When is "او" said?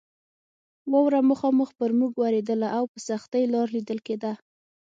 2.77-2.83